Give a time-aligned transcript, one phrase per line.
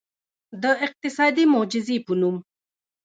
[0.61, 2.35] د اقتصادي معجزې په نوم.